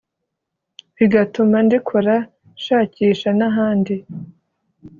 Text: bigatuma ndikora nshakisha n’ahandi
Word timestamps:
bigatuma 0.97 1.55
ndikora 1.65 2.15
nshakisha 2.57 3.29
n’ahandi 3.39 3.95